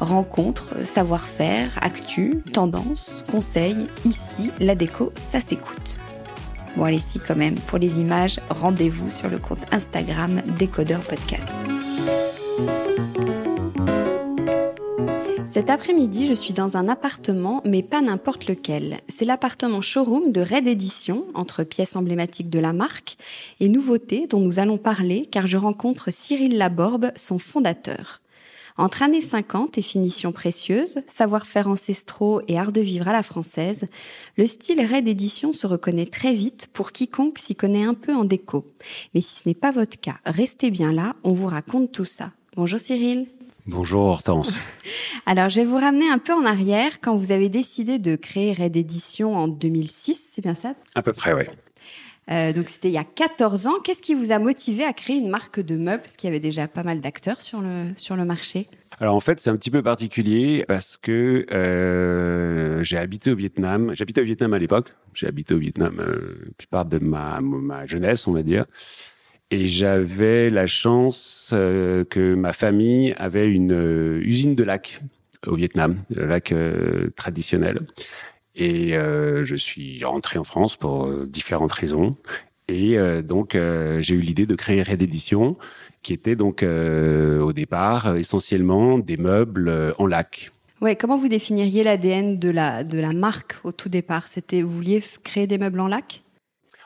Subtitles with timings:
[0.00, 5.98] Rencontres, savoir-faire, actu, tendance, conseils, ici, la déco, ça s'écoute.
[6.76, 11.54] Bon allez si quand même, pour les images, rendez-vous sur le compte Instagram Décodeur Podcast.
[15.50, 19.00] Cet après-midi, je suis dans un appartement, mais pas n'importe lequel.
[19.08, 23.16] C'est l'appartement showroom de Red Edition, entre pièces emblématiques de la marque,
[23.60, 28.20] et nouveautés dont nous allons parler car je rencontre Cyril Laborbe, son fondateur.
[28.78, 33.86] Entre années 50 et finitions précieuses, savoir-faire ancestraux et art de vivre à la française,
[34.36, 38.24] le style Red Edition se reconnaît très vite pour quiconque s'y connaît un peu en
[38.24, 38.66] déco.
[39.14, 42.32] Mais si ce n'est pas votre cas, restez bien là, on vous raconte tout ça.
[42.54, 43.26] Bonjour Cyril.
[43.66, 44.52] Bonjour Hortense.
[45.26, 48.52] Alors, je vais vous ramener un peu en arrière quand vous avez décidé de créer
[48.52, 50.74] Red Edition en 2006, c'est bien ça?
[50.94, 51.44] À peu près, oui.
[52.30, 53.74] Euh, donc c'était il y a 14 ans.
[53.84, 56.02] Qu'est-ce qui vous a motivé à créer une marque de meubles?
[56.02, 58.68] Parce qu'il y avait déjà pas mal d'acteurs sur le, sur le marché.
[58.98, 63.92] Alors en fait, c'est un petit peu particulier parce que euh, j'ai habité au Vietnam.
[63.94, 64.94] J'habitais au Vietnam à l'époque.
[65.12, 68.64] J'ai habité au Vietnam euh, plupart de ma, ma jeunesse, on va dire.
[69.50, 75.00] Et j'avais la chance euh, que ma famille avait une euh, usine de lac
[75.46, 76.52] au Vietnam, le lac
[77.14, 77.82] traditionnel.
[78.56, 82.16] Et euh, je suis rentré en France pour euh, différentes raisons.
[82.68, 83.56] Et euh, donc,
[84.00, 85.56] j'ai eu l'idée de créer Red Edition,
[86.02, 90.50] qui était donc au départ essentiellement des meubles en lac.
[90.80, 94.26] Ouais, comment vous définiriez l'ADN de la de la marque au tout départ?
[94.28, 96.22] C'était vous vouliez créer des meubles en lac?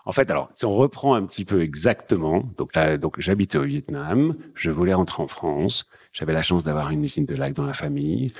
[0.06, 3.62] En fait, alors, si on reprend un petit peu exactement, donc, euh, donc j'habitais au
[3.62, 7.66] Vietnam, je voulais rentrer en France, j'avais la chance d'avoir une usine de lac dans
[7.66, 8.32] la famille,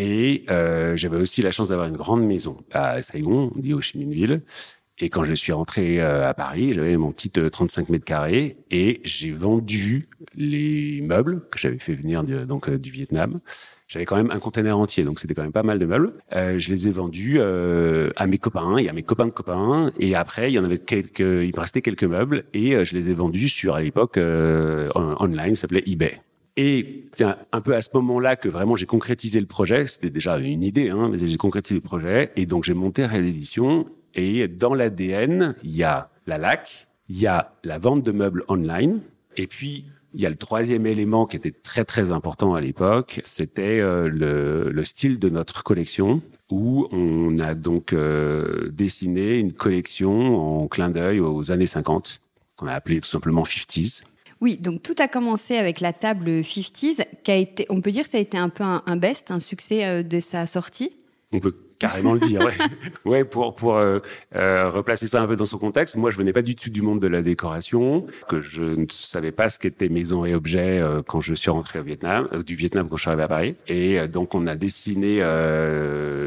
[0.00, 4.10] et euh, j'avais aussi la chance d'avoir une grande maison à Saigon, on dit Minh
[4.10, 4.42] Ville.
[4.98, 8.56] Et quand je suis rentré euh, à Paris, j'avais mon petit 35 euh, mètres carrés
[8.70, 13.40] et j'ai vendu les meubles que j'avais fait venir du, donc euh, du Vietnam.
[13.88, 16.14] J'avais quand même un conteneur entier, donc c'était quand même pas mal de meubles.
[16.34, 19.92] Euh, je les ai vendus euh, à mes copains et à mes copains de copains.
[19.98, 23.10] Et après, il y en avait quelques, il me restait quelques meubles et je les
[23.10, 26.20] ai vendus sur à l'époque online, ça s'appelait eBay.
[26.62, 29.86] Et c'est un, peu à ce moment-là que vraiment j'ai concrétisé le projet.
[29.86, 32.32] C'était déjà une idée, hein, mais j'ai concrétisé le projet.
[32.36, 33.86] Et donc j'ai monté Red Edition.
[34.14, 38.44] Et dans l'ADN, il y a la LAC, il y a la vente de meubles
[38.48, 39.00] online.
[39.38, 43.22] Et puis, il y a le troisième élément qui était très très important à l'époque,
[43.24, 46.20] c'était euh, le, le, style de notre collection,
[46.50, 52.20] où on a donc euh, dessiné une collection en clin d'œil aux années 50,
[52.56, 54.02] qu'on a appelé tout simplement 50s.
[54.40, 58.04] Oui, donc tout a commencé avec la table 50s, qui a été, on peut dire
[58.04, 60.96] que ça a été un peu un, best, un succès euh, de sa sortie.
[61.32, 62.40] On peut carrément le dire.
[62.40, 62.54] Ouais,
[63.04, 63.98] ouais pour pour euh,
[64.36, 65.96] euh, replacer ça un peu dans son contexte.
[65.96, 69.32] Moi, je venais pas du tout du monde de la décoration, que je ne savais
[69.32, 72.54] pas ce qu'était maison et objets euh, quand je suis rentré au Vietnam, euh, du
[72.54, 73.56] Vietnam quand je suis arrivé à Paris.
[73.66, 75.22] Et donc, on a dessiné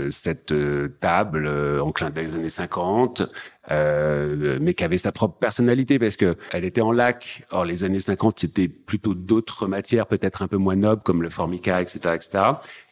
[0.10, 0.54] cette
[1.00, 3.24] table en clin d'œil des années 50.
[3.72, 7.44] Euh, mais qui avait sa propre personnalité parce que elle était en lac.
[7.52, 11.30] Or, les années 50, c'était plutôt d'autres matières, peut-être un peu moins nobles, comme le
[11.30, 12.44] formica, etc., etc.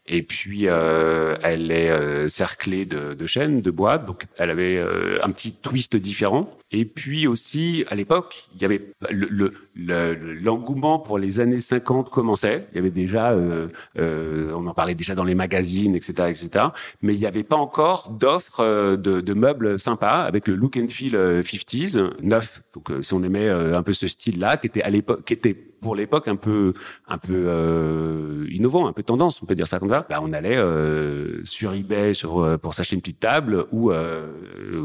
[0.08, 4.78] Et puis, euh, elle est euh, cerclée de, de chênes, de bois, donc elle avait
[4.78, 6.50] euh, un petit twist différent.
[6.72, 12.10] Et puis aussi, à l'époque, il y avait le, l'engouement le, pour les années 50
[12.10, 12.68] commençait.
[12.72, 13.68] Il y avait déjà, euh,
[14.00, 16.66] euh, on en parlait déjà dans les magazines, etc., etc.
[17.02, 20.88] Mais il n'y avait pas encore d'offres de, de, meubles sympas avec le look and
[20.88, 22.64] feel 50s neuf.
[22.74, 25.96] Donc, si on aimait un peu ce style-là, qui était à l'époque, qui était pour
[25.96, 26.74] l'époque un peu
[27.08, 30.06] un peu euh, innovant, un peu tendance, on peut dire ça comme ça.
[30.10, 34.28] Bah, on allait euh, sur eBay sur, euh, pour s'acheter une petite table ou euh,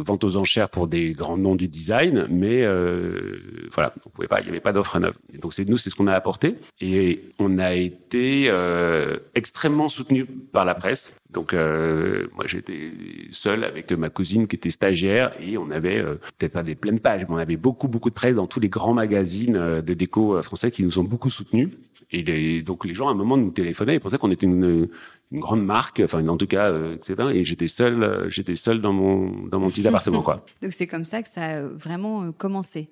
[0.01, 4.41] vente aux enchères pour des grands noms du design, mais euh, voilà, on pouvait pas,
[4.41, 5.17] il y avait pas d'offre neuve.
[5.33, 9.89] Et donc c'est nous, c'est ce qu'on a apporté et on a été euh, extrêmement
[9.89, 11.21] soutenu par la presse.
[11.31, 12.93] Donc moi j'étais
[13.31, 16.03] seul avec ma cousine qui était stagiaire et on avait
[16.39, 18.71] peut-être pas des pleines pages, mais on avait beaucoup beaucoup de presse dans tous les
[18.71, 21.71] grands magazines de déco français qui nous ont beaucoup soutenus.
[22.13, 24.89] Et donc les gens à un moment nous téléphonaient, ils pensaient qu'on était une,
[25.33, 27.15] une, grande marque, enfin en tout cas, euh, etc.
[27.35, 30.45] Et j'étais seul, euh, j'étais seul dans mon dans mon petit appartement, quoi.
[30.63, 32.89] donc c'est comme ça que ça a vraiment euh, commencé.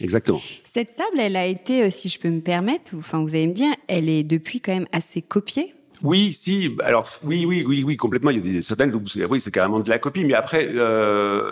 [0.00, 0.40] Exactement.
[0.70, 3.74] Cette table, elle a été, si je peux me permettre, enfin vous allez me dire,
[3.88, 5.74] elle est depuis quand même assez copiée?
[6.02, 6.76] Oui, si.
[6.84, 8.30] Alors oui, oui, oui, oui, complètement.
[8.30, 10.68] Il y a des, certaines, oui, c'est carrément de la copie, mais après.
[10.72, 11.42] Euh,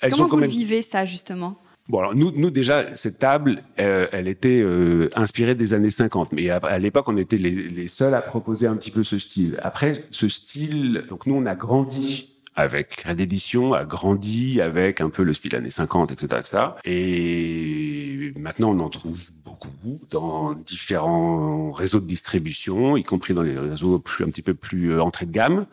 [0.00, 1.58] elles Comment vous le vivez ça justement?
[1.88, 6.32] Bon, alors nous, nous déjà, cette table, euh, elle était euh, inspirée des années 50,
[6.32, 9.58] mais à, l'époque, on était les, les, seuls à proposer un petit peu ce style.
[9.62, 15.10] Après, ce style, donc nous, on a grandi avec Red Edition, a grandi avec un
[15.10, 16.64] peu le style années 50, etc., etc.
[16.84, 23.58] Et maintenant, on en trouve beaucoup dans différents réseaux de distribution, y compris dans les
[23.58, 25.66] réseaux plus un petit peu plus euh, entrée de gamme.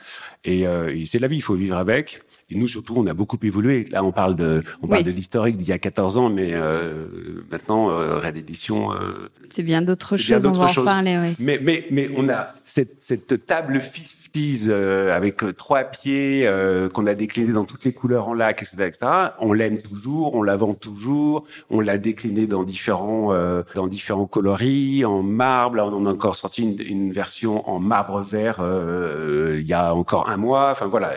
[0.44, 2.21] Et, euh, et c'est la vie, il faut vivre avec.
[2.53, 3.88] Et nous, surtout, on a beaucoup évolué.
[3.89, 7.07] Là, on parle de, on parle de l'historique d'il y a 14 ans, mais euh,
[7.50, 8.94] maintenant, euh, Red Edition.
[8.94, 10.45] Euh, c'est bien d'autres choses.
[10.45, 11.17] On va en parler.
[11.19, 11.35] Oui.
[11.39, 14.23] Mais, mais, mais on a cette, cette table 50
[14.67, 18.63] euh, avec euh, trois pieds euh, qu'on a décliné dans toutes les couleurs en lac,
[18.63, 19.11] etc., etc.
[19.39, 21.45] On l'aime toujours, on la vend toujours.
[21.69, 23.33] On l'a décliné dans différents,
[23.75, 25.77] dans différents coloris, en marbre.
[25.77, 29.94] Là, on en a encore sorti une, une version en marbre vert il y a
[29.94, 30.69] encore un mois.
[30.71, 31.13] Enfin voilà.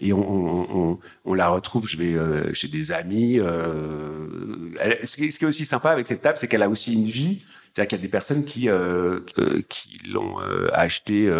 [0.00, 0.65] Et on on,
[1.24, 3.38] on, la retrouve je vais euh, chez des amis.
[3.38, 4.26] Euh,
[5.04, 7.44] ce, qui, est aussi sympa avec cette table, c'est qu'elle a aussi une vie.
[7.72, 9.20] C'est-à-dire qu'il y a des personnes qui euh,
[9.68, 10.38] qui l'ont
[10.72, 11.30] acheté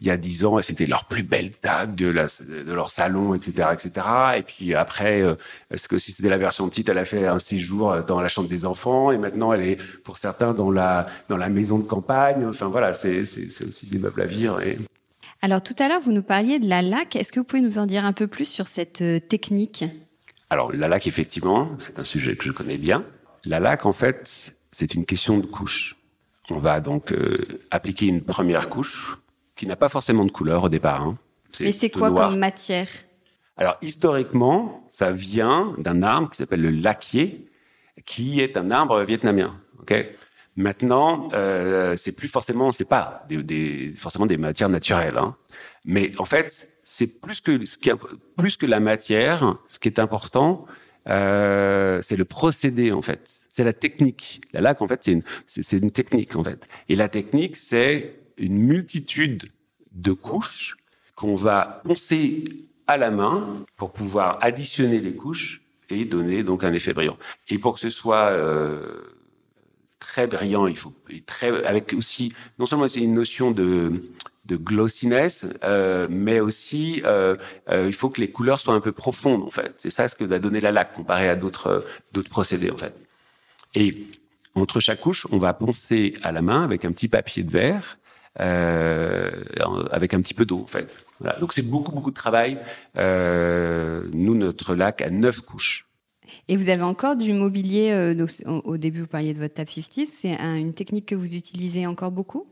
[0.00, 2.90] il y a dix ans et c'était leur plus belle table de, la, de leur
[2.90, 4.06] salon, etc., etc.
[4.38, 5.22] Et puis après,
[5.70, 8.48] est-ce que si c'était la version petite, elle a fait un séjour dans la chambre
[8.48, 12.46] des enfants et maintenant elle est pour certains dans la dans la maison de campagne.
[12.46, 14.78] Enfin voilà, c'est c'est aussi des meubles à vivre et
[15.42, 17.16] alors tout à l'heure, vous nous parliez de la laque.
[17.16, 19.84] Est-ce que vous pouvez nous en dire un peu plus sur cette euh, technique?
[20.50, 23.04] Alors la laque, effectivement, c'est un sujet que je connais bien.
[23.44, 25.96] La laque, en fait, c'est une question de couche.
[26.48, 29.18] On va donc euh, appliquer une première couche
[29.56, 31.02] qui n'a pas forcément de couleur au départ.
[31.02, 31.18] Hein.
[31.60, 32.88] Mais c'est quoi comme matière?
[33.56, 37.48] Alors historiquement, ça vient d'un arbre qui s'appelle le laquier,
[38.06, 39.60] qui est un arbre vietnamien.
[39.80, 40.06] Okay
[40.56, 43.26] Maintenant, euh, c'est plus forcément, c'est pas
[43.96, 45.34] forcément des matières naturelles, hein.
[45.84, 49.56] mais en fait, c'est plus que la matière.
[49.66, 50.66] Ce qui est important,
[51.08, 53.46] euh, c'est le procédé en fait.
[53.50, 54.42] C'est la technique.
[54.52, 56.60] La laque en fait, c'est une, c'est une technique en fait.
[56.88, 59.50] Et la technique, c'est une multitude
[59.92, 60.76] de couches
[61.14, 62.44] qu'on va poncer
[62.86, 67.18] à la main pour pouvoir additionner les couches et donner donc un effet brillant.
[67.48, 69.02] Et pour que ce soit euh,
[70.02, 70.66] très brillant.
[70.66, 70.92] Il faut
[71.26, 74.02] très avec aussi non seulement c'est une notion de
[74.44, 77.36] de glossiness, euh, mais aussi euh,
[77.68, 79.72] euh, il faut que les couleurs soient un peu profondes en fait.
[79.76, 82.94] C'est ça ce que va donner la laque comparé à d'autres d'autres procédés en fait.
[83.74, 84.06] Et
[84.54, 87.98] entre chaque couche, on va poncer à la main avec un petit papier de verre,
[88.40, 89.30] euh,
[89.90, 91.04] avec un petit peu d'eau en fait.
[91.20, 91.38] Voilà.
[91.38, 92.58] Donc c'est beaucoup beaucoup de travail.
[92.96, 95.86] Euh, nous notre lac a neuf couches.
[96.48, 100.06] Et vous avez encore du mobilier, euh, au début vous parliez de votre table 50,
[100.06, 102.46] c'est une technique que vous utilisez encore beaucoup?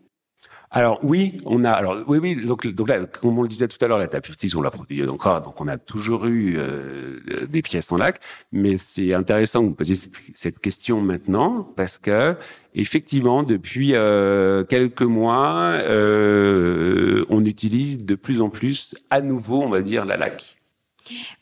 [0.73, 3.85] Alors oui, on a alors oui oui donc donc là comme on le disait tout
[3.85, 7.19] à l'heure la table on l'a produit encore donc on a toujours eu euh,
[7.49, 8.21] des pièces en lac.
[8.53, 9.97] Mais c'est intéressant que vous posiez
[10.35, 12.37] cette, question maintenant parce que
[12.77, 19.81] effectivement depuis euh, quelques mois on utilise de plus en plus à nouveau on va
[19.81, 20.60] dire la laque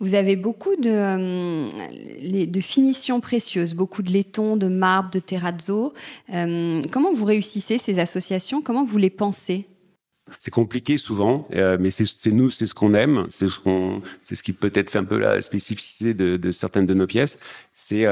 [0.01, 5.93] vous avez beaucoup de, euh, de finitions précieuses, beaucoup de laiton, de marbre, de terrazzo.
[6.33, 8.63] Euh, comment vous réussissez ces associations?
[8.63, 9.67] Comment vous les pensez?
[10.39, 14.91] C'est compliqué souvent, euh, mais c'est nous, c'est ce qu'on aime, c'est ce qui peut-être
[14.91, 17.39] fait un peu la spécificité de, certaines de nos pièces.
[17.73, 18.05] C'est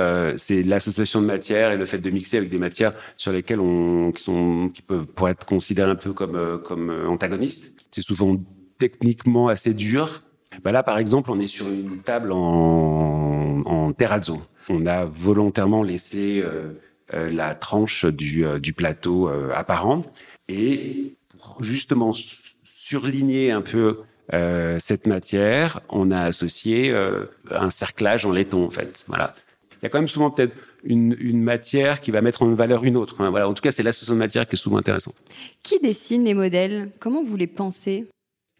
[0.64, 4.22] l'association de matières et le fait de mixer avec des matières sur lesquelles on qui
[4.22, 4.72] sont
[5.14, 7.86] pourraient être considérées un peu comme comme antagonistes.
[7.90, 8.40] C'est souvent
[8.78, 10.22] techniquement assez dur,
[10.62, 14.40] bah là, par exemple, on est sur une table en, en terrazzo.
[14.68, 16.72] On a volontairement laissé euh,
[17.14, 20.04] euh, la tranche du, euh, plateau apparent
[20.48, 22.12] et pour justement
[22.64, 24.00] surligner un peu
[24.78, 26.92] cette matière, on a associé
[27.50, 29.04] un cerclage en laiton en fait.
[29.06, 29.34] Voilà.
[29.72, 32.96] Il y a quand même souvent peut-être une, matière qui va mettre en valeur une
[32.96, 33.20] autre.
[33.20, 33.32] Hein.
[33.32, 35.14] En tout cas, c'est l'association de matière qui est souvent intéressante.
[35.62, 36.90] Qui dessine les modèles?
[36.98, 38.06] Comment vous les pensez?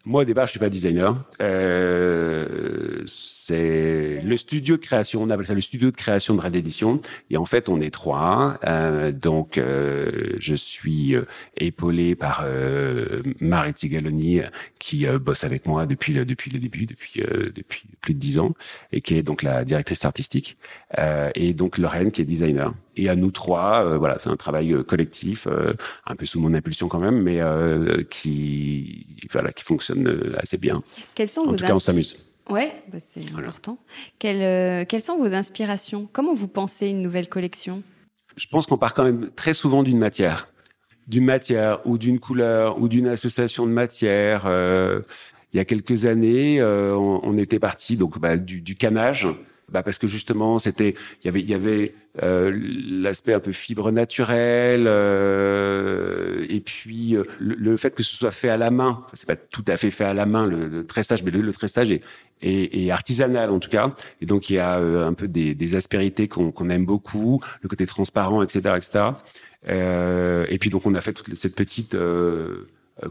[0.06, 1.24] Moi, au départ, je suis pas designer.
[1.42, 5.20] Euh, c'est le studio de création.
[5.20, 7.00] On appelle ça le studio de création de Red Edition.
[7.28, 8.56] Et en fait, on est trois.
[8.64, 11.24] Euh, donc, euh, je suis euh,
[11.56, 14.42] épaulé par euh, Marie Tigaloni,
[14.78, 17.20] qui euh, bosse avec moi depuis le, depuis le début, depuis
[17.54, 18.54] depuis plus de dix ans,
[18.92, 20.56] et qui est donc la directrice artistique.
[21.34, 22.72] et donc Lorraine, qui est designer.
[22.96, 25.46] Et à nous trois, voilà, c'est un travail collectif,
[26.06, 27.40] un peu sous mon impulsion quand même, mais
[28.10, 30.82] qui voilà, qui fonctionne assez bien.
[31.14, 32.26] Quels sont en vos tout cas, on s'amuse.
[32.48, 33.78] Ouais, bah c'est important.
[34.18, 36.08] Quelles, euh, quelles sont vos inspirations?
[36.12, 37.82] Comment vous pensez une nouvelle collection?
[38.36, 40.48] Je pense qu'on part quand même très souvent d'une matière,
[41.08, 44.44] d'une matière ou d'une couleur ou d'une association de matières.
[44.46, 45.00] Euh,
[45.52, 49.26] il y a quelques années, euh, on, on, était parti donc bah, du, du canage
[49.70, 52.52] bah parce que justement c'était il y avait il y avait euh,
[52.88, 58.48] l'aspect un peu fibre naturelle euh, et puis euh, le, fait que ce soit fait
[58.48, 61.32] à la main c'est pas tout à fait fait à la main le, tressage mais
[61.32, 62.02] le, tressage est,
[62.42, 63.94] est, artisanal en tout cas.
[64.20, 67.40] Et donc il y a euh, un peu des, des aspérités qu'on qu'on aime beaucoup
[67.60, 69.04] le côté transparent etc etc
[69.68, 71.96] euh, et puis donc on a fait toute cette petite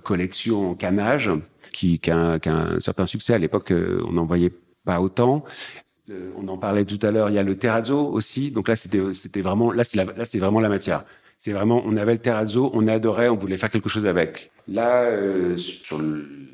[0.04, 1.32] collection en canage
[1.74, 3.34] qui, qui, a, qui a un certain succès.
[3.34, 4.54] À l'époque on n'en voyait
[4.86, 5.44] pas autant
[6.38, 8.52] on en parlait tout à l'heure, il y a le terrazzo aussi.
[8.52, 11.04] Donc là, c'était, c'était vraiment, là, c'est là, c'est vraiment la matière.
[11.38, 14.52] C'est vraiment, on avait le terrazzo, on adorait, on voulait faire quelque chose avec.
[14.68, 16.02] Là, euh, sur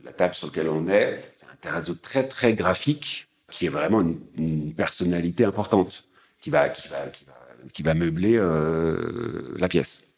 [0.04, 4.02] la table sur laquelle on est, c'est un terrazzo très, très graphique, qui est vraiment
[4.38, 6.06] une, personnalité importante,
[6.40, 7.34] qui va, qui va, qui va,
[7.72, 10.11] qui va meubler euh, la pièce.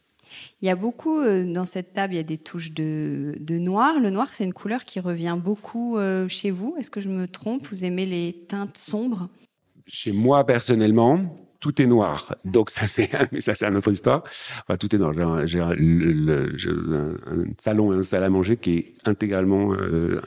[0.63, 3.58] Il y a beaucoup euh, dans cette table, il y a des touches de, de
[3.58, 4.00] noir.
[4.00, 6.74] Le noir, c'est une couleur qui revient beaucoup euh, chez vous.
[6.79, 7.67] Est-ce que je me trompe?
[7.67, 9.27] Vous aimez les teintes sombres?
[9.88, 11.20] Chez moi, personnellement,
[11.60, 12.36] tout est noir.
[12.46, 13.10] Donc ça c'est
[13.41, 14.24] ça c'est une autre histoire.
[14.62, 15.13] Enfin, tout est noir.
[15.46, 20.22] J'ai un, un, salon un salle à manger qui est intégralement euh,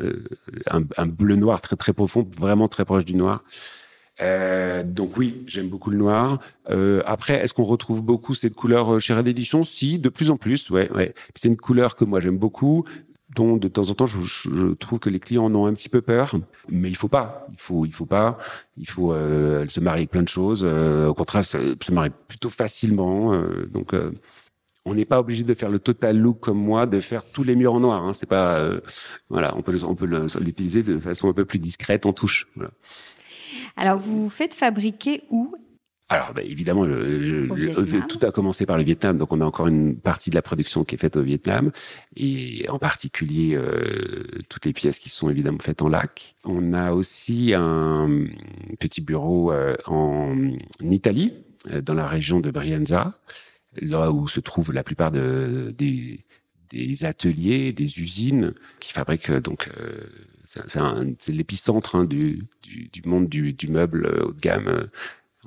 [0.66, 3.42] un, un, bleu noir très très profond, vraiment très proche du noir.
[4.20, 6.40] Euh, donc oui, j'aime beaucoup le noir.
[6.70, 9.62] Euh, après, est-ce qu'on retrouve beaucoup cette couleur euh, chez Red Edition?
[9.62, 10.90] Si, de plus en plus, ouais.
[10.92, 11.14] ouais.
[11.34, 12.84] C'est une couleur que moi j'aime beaucoup,
[13.34, 16.00] dont de temps en temps je, trouve que les clients en ont un petit peu
[16.00, 16.34] peur,
[16.68, 17.46] mais il faut pas.
[17.52, 18.38] Il faut, il faut pas.
[18.76, 19.12] Il faut.
[19.12, 20.62] Euh, elle se marie avec plein de choses.
[20.64, 23.34] Euh, au contraire, ça se marie plutôt facilement.
[23.34, 23.94] Euh, donc
[24.84, 27.56] on n'est pas obligé de faire le total look comme moi, de faire tous les
[27.56, 28.02] murs en noir.
[28.02, 28.12] Hein.
[28.12, 28.70] C'est pas,
[29.28, 30.06] voilà, on peut, on peut
[30.40, 32.46] l'utiliser de façon un peu plus discrète en touche.
[32.56, 32.70] Voilà.
[33.76, 35.54] Alors, vous faites fabriquer où?
[36.08, 36.86] Alors, bah, évidemment,
[38.08, 40.84] tout a commencé par le Vietnam, donc on a encore une partie de la production
[40.84, 41.72] qui est faite au Vietnam,
[42.14, 46.36] et en particulier euh, toutes les pièces qui sont évidemment faites en lac.
[46.44, 48.08] On a aussi un
[48.78, 50.36] petit bureau euh, en,
[50.80, 51.32] Italie,
[51.72, 53.18] euh, dans la région de Brianza,
[53.74, 56.20] là où se trouvent la plupart de, des,
[56.70, 59.68] des ateliers, des usines qui fabriquent donc
[60.46, 64.86] c'est l'épicentre hein, du, du, du, monde du, du, meuble euh, haut de gamme euh,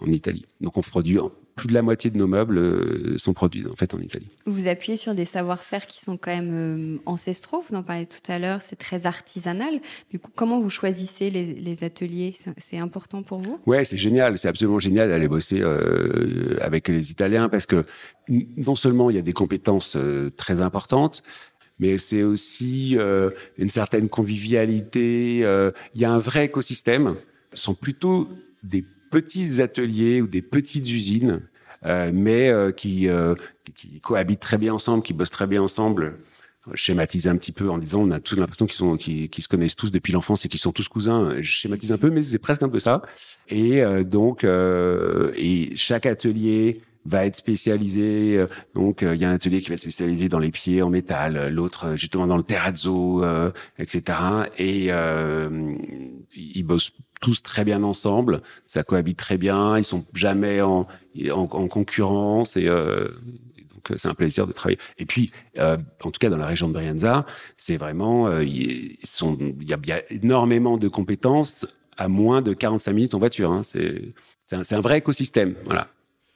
[0.02, 0.46] en Italie.
[0.62, 1.18] Donc on produit
[1.60, 4.28] plus de la moitié de nos meubles euh, sont produits en fait en Italie.
[4.46, 7.62] Vous appuyez sur des savoir-faire qui sont quand même ancestraux.
[7.68, 9.82] Vous en parlez tout à l'heure, c'est très artisanal.
[10.10, 12.34] Du coup, comment vous choisissez les, les ateliers?
[12.58, 13.60] C'est important pour vous?
[13.66, 14.38] Ouais, c'est génial.
[14.38, 17.86] C'est absolument génial d'aller bosser euh, avec les Italiens parce que
[18.30, 21.24] non seulement il y a des compétences euh, très importantes,
[21.80, 25.42] mais c'est aussi euh, une certaine convivialité.
[25.44, 27.16] Euh, il y a un vrai écosystème.
[27.54, 28.30] Ce sont plutôt
[28.64, 31.42] des petits ateliers ou des petites usines,
[31.86, 33.08] euh, mais qui,
[33.76, 36.16] qui cohabitent très bien ensemble, qui bossent très bien ensemble.
[36.74, 39.78] schématise un petit peu en disant on a tous l'impression qu'ils sont qui, se connaissent
[39.78, 41.36] tous depuis l'enfance et qu'ils sont tous cousins.
[41.40, 43.02] Je schématise un peu, mais c'est presque un peu ça.
[43.48, 48.38] Et euh, donc euh, et chaque atelier va être spécialisé.
[48.38, 50.90] Euh, donc il y a un atelier qui va être spécialisé dans les pieds en
[50.90, 53.24] métal, l'autre justement dans le terrazzo,
[53.78, 54.18] etc.
[54.58, 54.90] Et
[56.36, 60.88] ils bossent tous très bien ensemble, ça cohabite très bien, ils sont jamais en,
[61.32, 62.70] en, en concurrence et
[63.80, 64.80] donc euh, c'est un plaisir de travailler.
[64.98, 67.26] Et puis, euh, en tout cas dans la région de Brianza,
[67.56, 71.66] c'est vraiment, euh, il, sont, il, y a, énormément de compétences
[71.98, 73.52] à moins de 45 minutes en voiture.
[73.52, 73.62] Hein.
[73.64, 74.12] C'est
[74.52, 75.88] un, un, vrai écosystème, voilà.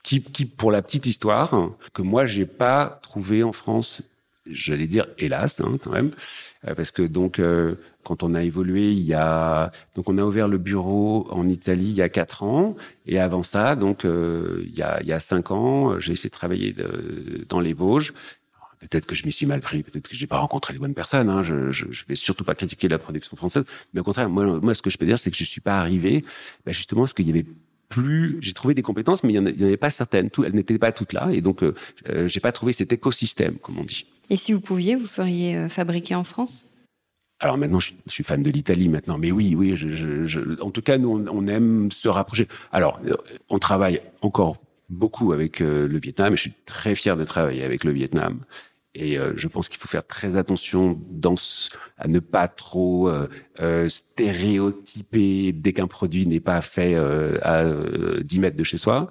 [0.03, 4.03] Qui, qui, pour la petite histoire, que moi j'ai pas trouvé en France,
[4.45, 6.11] j'allais dire hélas, hein, quand même,
[6.75, 7.39] parce que donc
[8.03, 11.89] quand on a évolué, il y a donc on a ouvert le bureau en Italie
[11.89, 15.13] il y a quatre ans et avant ça, donc euh, il, y a, il y
[15.13, 18.13] a cinq ans, j'ai essayé de travailler de, dans les Vosges.
[18.81, 21.29] Peut-être que je m'y suis mal pris, peut-être que j'ai pas rencontré les bonnes personnes.
[21.29, 24.45] Hein, je, je, je, vais surtout pas critiquer la production française, mais au contraire, moi,
[24.59, 26.25] moi, ce que je peux dire, c'est que je suis pas arrivé,
[26.65, 27.45] bah justement, parce qu'il y avait
[27.93, 30.31] plus, j'ai trouvé des compétences, mais il n'y en, avait pas certaines.
[30.31, 31.75] Tout, elles n'étaient pas toutes là, et donc euh,
[32.09, 34.07] euh, j'ai pas trouvé cet écosystème, comme on dit.
[34.31, 36.67] Et si vous pouviez, vous feriez euh, fabriquer en France?
[37.39, 39.75] Alors maintenant, je, suis fan de l'Italie maintenant, mais oui, oui.
[39.75, 42.47] Je, je, en tout cas, nous, on, aime se rapprocher.
[42.71, 43.13] Alors, euh,
[43.49, 44.57] on travaille encore
[44.89, 46.33] beaucoup avec le Vietnam.
[46.33, 48.39] Et je suis très fier de travailler avec le Vietnam.
[48.95, 51.35] Et euh, je pense qu'il faut faire très attention dans
[51.97, 57.65] à ne pas trop euh, stéréotyper dès qu'un produit n'est pas fait à
[58.21, 59.09] 10 mètres de chez soi.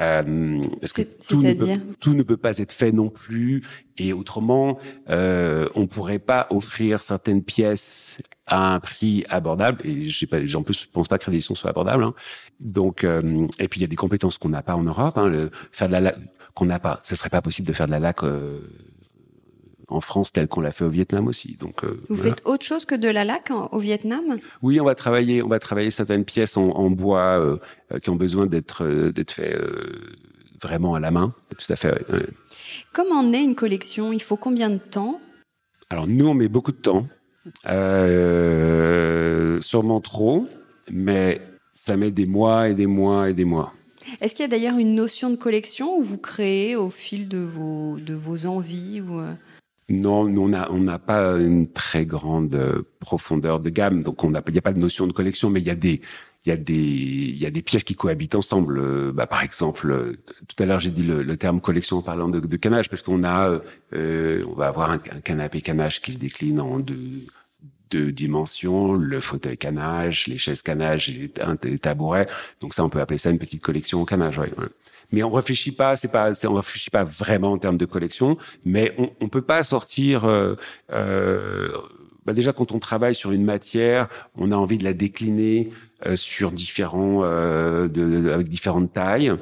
[0.00, 1.66] Euh, parce que tout ne, peut,
[1.98, 3.62] tout ne, peut, pas être fait non plus.
[3.96, 9.80] Et autrement, euh, on pourrait pas offrir certaines pièces à un prix abordable.
[9.84, 12.04] Et j'ai pas, en plus, je pense pas que l'édition soit abordable.
[12.04, 12.14] Hein.
[12.60, 15.18] Donc, euh, et puis il y a des compétences qu'on n'a pas en Europe.
[15.18, 16.14] Hein, le, faire de la
[16.54, 17.00] qu'on n'a pas.
[17.02, 18.60] Ce serait pas possible de faire de la laque euh,
[19.88, 21.56] en France tel qu'on l'a fait au Vietnam aussi.
[21.58, 24.38] Donc, euh, vous faites autre chose que de la laque au Vietnam?
[24.62, 27.56] Oui, on va travailler, on va travailler certaines pièces en, en bois euh,
[27.92, 29.58] euh qui ont besoin d'être d'être fait
[30.60, 31.34] vraiment à la main.
[31.50, 32.04] Tout à fait.
[32.92, 34.12] Comment naît une collection?
[34.12, 35.20] Il faut combien de temps?
[35.90, 37.06] Alors nous, on met beaucoup de temps,
[39.62, 40.46] sûrement trop,
[40.90, 41.40] mais
[41.72, 43.72] ça met des mois et des mois et des mois.
[44.20, 47.38] Est-ce qu'il y a d'ailleurs une notion de collection où vous créez au fil de
[47.38, 49.20] vos, de vos envies ou
[49.88, 54.52] non, on n'a on pas une très grande euh, profondeur de gamme, donc on il
[54.52, 56.02] n'y a pas de notion de collection, mais il y a des
[56.44, 58.78] il y a des il y a des pièces qui cohabitent ensemble.
[58.78, 62.28] Euh, bah, par exemple, euh, tout à l'heure j'ai dit le, terme collection en parlant
[62.28, 63.60] de, canage parce qu'on a
[63.94, 67.22] euh, on va avoir un, canapé canage qui se décline en deux
[67.90, 72.26] deux dimensions, le fauteuil canage, les chaises canage, les, les tabourets.
[72.60, 74.38] Donc ça, on peut appeler ça une petite collection au canage.
[74.38, 74.66] Ouais, ouais
[75.12, 78.94] mais on réfléchit pas, c'est pas, on réfléchit pas vraiment en termes de collection, mais
[78.98, 80.24] on, on peut pas sortir.
[80.24, 80.54] Euh,
[80.92, 81.70] euh,
[82.24, 85.70] bah déjà, quand on travaille sur une matière, on a envie de la décliner
[86.06, 89.32] euh, sur différents, euh, de, avec différentes tailles,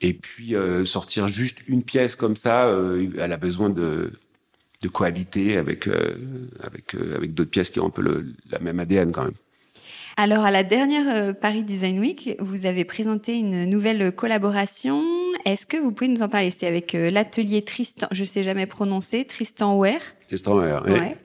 [0.00, 2.72] et puis euh, sortir juste une pièce comme ça,
[3.18, 4.12] elle a besoin de
[4.82, 5.88] de cohabiter avec
[6.62, 9.34] avec avec d'autres pièces qui ont un peu le, la même ADN quand même.
[10.22, 15.02] Alors, à la dernière euh, Paris Design Week, vous avez présenté une nouvelle collaboration.
[15.46, 16.50] Est-ce que vous pouvez nous en parler?
[16.50, 20.02] C'est avec euh, l'atelier Tristan, je ne sais jamais prononcer, Tristan Ware.
[20.26, 20.92] Tristan Ware, oui.
[20.92, 21.16] Ouais.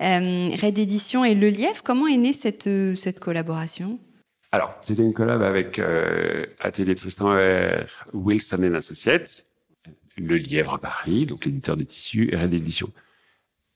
[0.00, 1.82] Euh, Red Edition et Le Lièvre.
[1.82, 3.98] Comment est née cette, cette collaboration?
[4.52, 5.80] Alors, c'était une collab avec
[6.60, 9.48] Atelier Tristan Ware, Wilson Associates,
[10.16, 12.88] Le Lièvre Paris, donc l'éditeur de tissus, et Red Edition.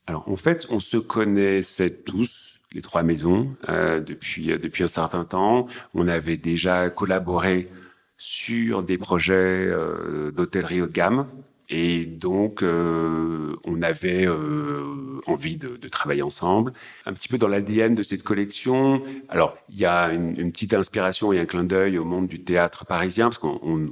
[0.07, 4.89] Alors, en fait, on se connaissait tous les trois maisons euh, depuis euh, depuis un
[4.89, 5.67] certain temps.
[5.95, 7.69] On avait déjà collaboré
[8.17, 11.27] sur des projets euh, d'hôtellerie haut de gamme.
[11.69, 16.73] Et donc, euh, on avait euh, envie de, de, travailler ensemble,
[17.07, 19.03] un petit peu dans l'ADN de cette collection.
[19.31, 22.45] Alors, il y a une, une, petite inspiration et un clin d'œil au monde du
[22.45, 23.89] théâtre parisien, parce qu'on on,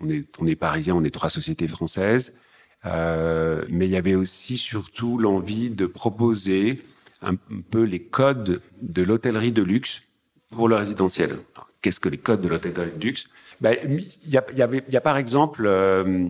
[0.00, 2.38] on est, on est parisien, on est trois sociétés françaises.
[2.84, 6.80] Euh, mais il y avait aussi surtout l'envie de proposer
[7.22, 7.34] un
[7.70, 10.02] peu les codes de l'hôtellerie de luxe
[10.50, 11.38] pour le résidentiel.
[11.82, 13.28] Qu'est-ce que les codes de l'hôtellerie de luxe?
[13.60, 16.28] Ben, Il y, a, y, y a par exemple, euh,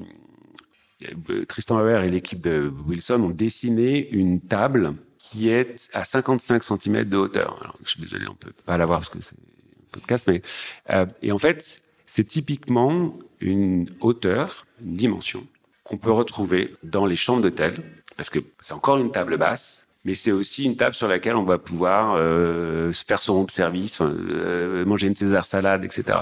[1.49, 7.05] Tristan Hauer et l'équipe de Wilson ont dessiné une table qui est à 55 cm
[7.05, 7.59] de hauteur.
[7.61, 10.43] Alors, je suis désolé, on peut pas la voir parce que c'est un podcast, mais
[10.91, 15.47] euh, et en fait, c'est typiquement une hauteur, une dimension
[15.85, 17.75] qu'on peut retrouver dans les chambres d'hôtel,
[18.17, 21.43] parce que c'est encore une table basse, mais c'est aussi une table sur laquelle on
[21.43, 26.17] va pouvoir euh, faire son room service, euh, manger une César salade, etc.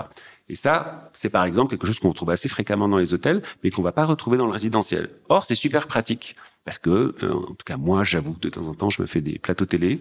[0.49, 3.71] Et ça, c'est par exemple quelque chose qu'on trouve assez fréquemment dans les hôtels, mais
[3.71, 5.11] qu'on va pas retrouver dans le résidentiel.
[5.29, 8.75] Or, c'est super pratique parce que, en tout cas moi, j'avoue que de temps en
[8.75, 10.01] temps, je me fais des plateaux télé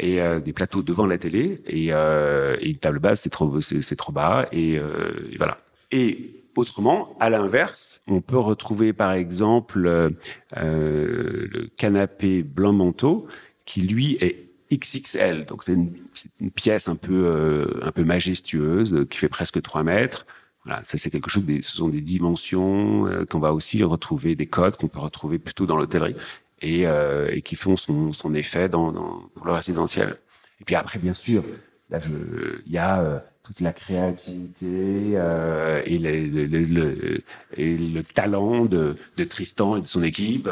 [0.00, 4.10] et des plateaux devant la télé et, et une table basse, c'est trop, c'est trop
[4.10, 5.58] bas et, et voilà.
[5.92, 10.10] Et Autrement, à l'inverse, on peut retrouver par exemple euh,
[10.52, 13.26] le canapé blanc manteau
[13.64, 15.46] qui lui est XXL.
[15.46, 19.82] Donc c'est une, pièce un peu euh, un peu majestueuse euh, qui fait presque 3
[19.82, 20.26] mètres.
[20.64, 21.44] Voilà, ça c'est quelque chose.
[21.44, 25.64] Des, ce sont des dimensions qu'on va aussi retrouver, des codes qu'on peut retrouver plutôt
[25.64, 26.14] dans l'hôtellerie
[26.60, 30.16] et, et, qui font son, son effet dans, dans, le résidentiel.
[30.60, 31.42] Et puis après, bien sûr,
[31.90, 34.66] il y a toute la créativité
[35.14, 37.22] euh, et, le, le,
[37.56, 40.48] et, le, talent de, de, Tristan et de son équipe,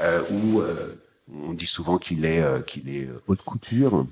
[0.00, 0.94] euh, où euh,
[1.32, 4.06] on dit souvent qu'il est euh, qu'il est haute couture.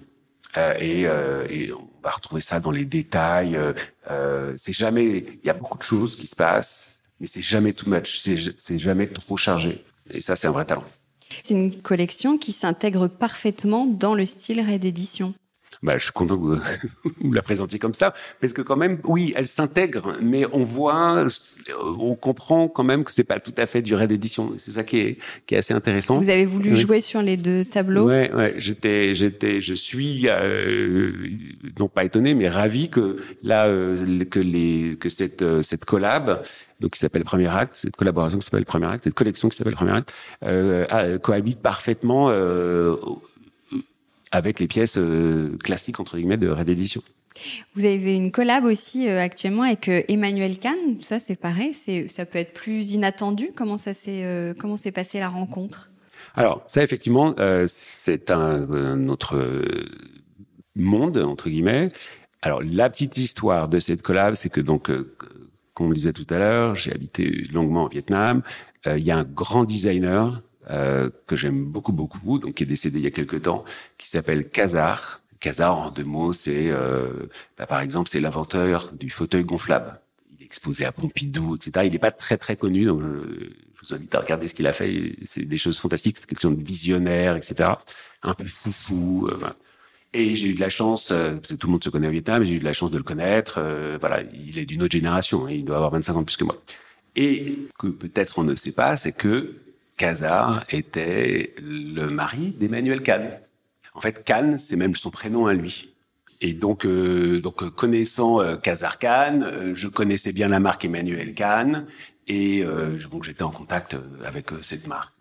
[0.56, 3.58] Euh, et, et, on va retrouver ça dans les détails.
[4.56, 7.90] c'est jamais, il y a beaucoup de choses qui se passent, mais c'est jamais too
[7.90, 9.84] much, c'est jamais trop chargé.
[10.10, 10.84] Et ça, c'est un vrai talent.
[11.44, 15.34] C'est une collection qui s'intègre parfaitement dans le style Red Edition
[15.82, 16.42] bah, je suis content que
[17.20, 21.26] vous, la présentiez comme ça, parce que quand même, oui, elle s'intègre, mais on voit,
[21.98, 24.52] on comprend quand même que c'est pas tout à fait du raid d'édition.
[24.58, 26.18] C'est ça qui est, qui est assez intéressant.
[26.18, 28.06] Vous avez voulu jouer sur les deux tableaux?
[28.06, 28.54] Ouais, ouais.
[28.58, 31.12] J'étais, j'étais, je suis euh,
[31.78, 36.42] non pas étonné, mais ravi que là, euh, que les, que cette euh, cette collab
[36.80, 39.74] donc qui s'appelle Premier Acte, cette collaboration qui s'appelle Premier Acte, cette collection qui s'appelle
[39.74, 40.14] Premier Acte,
[40.44, 42.96] euh, cohabite parfaitement euh,
[44.30, 47.02] avec les pièces euh, classiques entre guillemets de Red Edition.
[47.74, 51.00] Vous avez une collab aussi euh, actuellement avec euh, Emmanuel Kahn.
[51.02, 51.72] Ça, c'est pareil.
[51.72, 53.50] C'est, ça peut être plus inattendu.
[53.54, 55.90] Comment ça s'est, comment s'est passé la rencontre?
[56.34, 57.34] Alors, ça, effectivement,
[57.66, 59.40] c'est un, un, autre
[60.76, 61.88] monde entre guillemets.
[62.42, 64.90] Alors, la petite histoire de cette collab, c'est que donc,
[65.74, 68.42] comme on le disait tout à l'heure, j'ai habité longuement au Vietnam.
[68.86, 72.98] Il y a un grand designer euh, que j'aime beaucoup beaucoup, donc qui est décédé
[72.98, 73.64] il y a quelques temps,
[73.96, 75.20] qui s'appelle Kazar.
[75.40, 80.00] Kazar, en deux mots, c'est euh, bah, par exemple c'est l'inventeur du fauteuil gonflable.
[80.36, 81.86] Il est exposé à Pompidou, etc.
[81.86, 83.50] Il n'est pas très très connu, donc je,
[83.80, 85.16] vous invite à regarder ce qu'il a fait.
[85.24, 87.70] C'est des choses fantastiques, c'est quelqu'un de visionnaire, etc.
[88.22, 89.28] Un peu foufou.
[89.30, 89.36] Euh,
[90.14, 92.10] et j'ai eu de la chance, euh, parce que tout le monde se connaît au
[92.10, 93.56] Vietnam, j'ai eu de la chance de le connaître.
[93.58, 96.44] Euh, voilà, il est d'une autre génération, hein, il doit avoir 25 ans plus que
[96.44, 96.56] moi.
[97.14, 99.54] Et que peut-être on ne sait pas, c'est que
[99.98, 103.30] Kazar était le mari d'Emmanuel Kahn.
[103.92, 105.92] En fait, Kahn, c'est même son prénom à lui.
[106.40, 111.34] Et donc, euh, donc euh, connaissant euh, Kahn, euh, je connaissais bien la marque Emmanuel
[111.34, 111.86] Kahn,
[112.28, 112.62] et
[113.10, 115.14] donc j'étais en contact avec cette marque.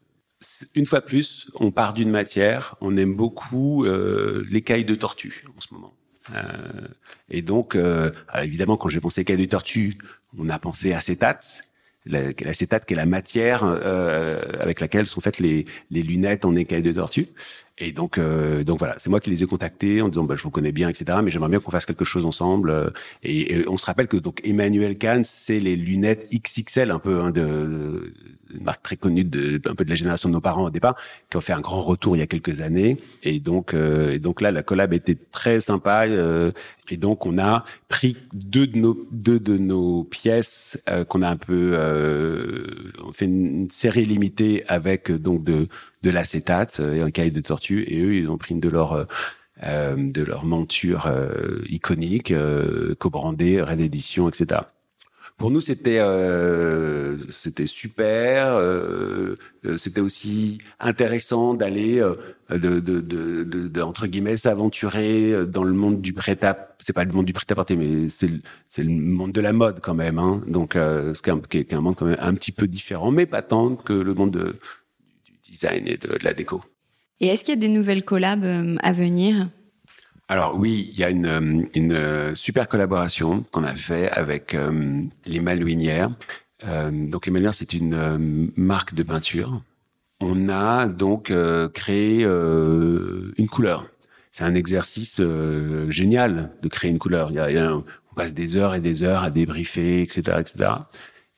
[0.76, 3.86] Une fois plus, on part d'une matière, on aime beaucoup
[4.52, 5.94] l'écaille de tortue en ce moment.
[7.30, 7.78] et donc,
[8.36, 9.98] évidemment, quand j'ai pensé écaille de tortue,
[10.38, 11.67] on a pensé à cétates,
[12.10, 16.82] l'acétate qui est la matière euh, avec laquelle sont faites les, les lunettes en écaille
[16.82, 17.28] de tortue.
[17.80, 20.42] Et donc, euh, donc voilà, c'est moi qui les ai contactés en disant bah, je
[20.42, 21.20] vous connais bien, etc.
[21.24, 22.72] Mais j'aimerais bien qu'on fasse quelque chose ensemble.
[22.72, 22.90] Euh,
[23.24, 27.30] et, on se rappelle que donc Emmanuel Kahn, c'est les lunettes XXL un peu hein,
[27.30, 28.14] de,
[28.54, 30.96] une marque très connue de un peu de la génération de nos parents au départ,
[31.30, 32.98] qui ont fait un grand retour il y a quelques années.
[33.24, 36.06] Et donc, euh, et donc là, la collab était très sympa.
[36.08, 36.52] Euh,
[36.90, 41.30] et donc, on a pris deux de nos deux de nos pièces euh, qu'on a
[41.30, 41.78] un peu,
[43.04, 45.68] on fait une série limitée avec donc de
[46.08, 47.84] de l'acétate et un cahier de tortue.
[47.88, 49.08] Et eux, ils ont pris une de leurs
[49.64, 51.12] de leur monture
[51.68, 52.34] iconique,
[53.00, 54.62] co-brandée, Red Edition, etc.
[55.38, 58.56] Pour nous, c'était euh, c'était super.
[58.56, 62.16] Euh, euh, c'était aussi intéressant d'aller euh,
[62.50, 67.04] de, de, de, de, entre guillemets s'aventurer dans le monde du prêt à c'est pas
[67.04, 68.32] le monde du prêt à porter, mais c'est
[68.68, 70.18] c'est le monde de la mode quand même.
[70.18, 70.42] Hein.
[70.48, 71.40] Donc euh, c'est un,
[71.72, 74.56] un monde quand même un petit peu différent, mais pas tant que le monde de,
[75.50, 76.62] design et de, de la déco.
[77.20, 79.50] Et est-ce qu'il y a des nouvelles collabs à venir?
[80.30, 84.54] Alors oui, il y a une, euh, une euh, super collaboration qu'on a fait avec
[84.54, 86.10] euh, les Malouinières.
[86.66, 89.62] Euh, donc les Malouinières, c'est une marque de peinture.
[90.20, 91.32] On a donc
[91.76, 93.86] créé une couleur.
[94.32, 95.22] C'est un exercice
[95.90, 97.30] génial de créer une couleur.
[97.30, 100.70] Il y a, on passe des heures et des heures à débriefer, etc., etc.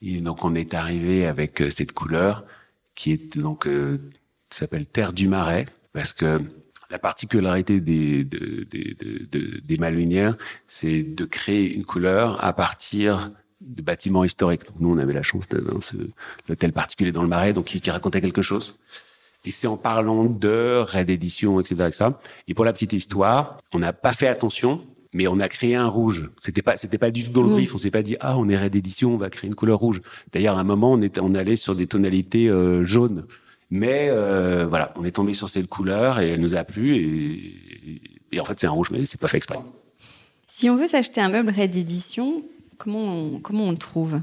[0.00, 2.46] Et donc on est arrivé avec cette couleur
[3.00, 3.66] qui est donc
[4.50, 6.42] s'appelle Terre du Marais parce que
[6.90, 10.36] la particularité des, des, des, des Malouinières,
[10.66, 13.30] c'est de créer une couleur à partir
[13.62, 14.66] de bâtiments historiques.
[14.66, 15.44] Donc nous, on avait la chance
[15.80, 15.96] ce
[16.46, 18.78] l'hôtel particulier dans le Marais, donc qui, racontait quelque chose.
[19.46, 22.10] Et c'est en parlant de Red Edition, etc., etc.
[22.48, 25.86] Et pour la petite histoire, on n'a pas fait attention, mais on a créé un
[25.86, 26.30] rouge.
[26.38, 27.74] C'était pas, c'était pas du tout dans le brief.
[27.74, 30.00] On s'est pas dit ah, on est Red Edition, on va créer une couleur rouge.
[30.32, 33.26] D'ailleurs, à un moment, on était, on allait sur des tonalités euh, jaunes.
[33.70, 36.96] Mais euh, voilà, on est tombé sur cette couleur et elle nous a plu.
[36.96, 38.00] Et,
[38.32, 39.58] et en fait, c'est un rouge, mais c'est pas fait exprès.
[40.48, 42.42] Si on veut s'acheter un meuble Red Edition,
[42.78, 44.20] comment on, comment on le trouve?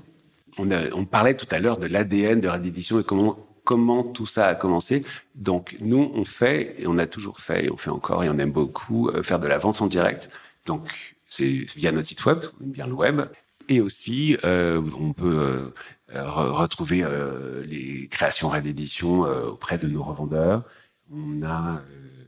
[0.58, 4.02] On, a, on parlait tout à l'heure de l'ADN de Red Edition et comment comment
[4.02, 5.04] tout ça a commencé.
[5.36, 8.38] Donc nous, on fait et on a toujours fait et on fait encore et on
[8.40, 10.30] aime beaucoup euh, faire de la vente en direct.
[10.68, 13.22] Donc c'est via notre site web, bien le web,
[13.68, 15.72] et aussi euh, on peut
[16.16, 20.64] euh, retrouver euh, les créations euh, auprès de nos revendeurs.
[21.12, 21.82] On a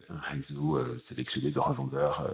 [0.10, 2.28] un réseau sélectionné de revendeurs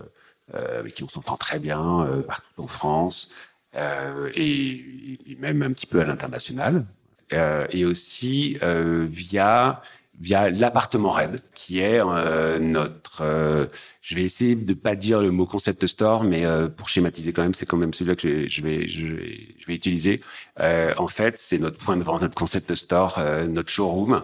[0.54, 3.32] avec qui on s'entend très bien partout en France.
[3.74, 6.86] Et, même un petit peu à l'international
[7.32, 9.82] et aussi via
[10.20, 13.22] via l'appartement Red, qui est euh, notre.
[13.22, 13.66] Euh,
[14.02, 17.44] je vais essayer de pas dire le mot concept store, mais euh, pour schématiser quand
[17.44, 20.22] même, c'est quand même celui-là que je vais, je vais, je vais utiliser.
[20.60, 24.24] en fait, c'est notre point de vente, notre concept store, notre showroom,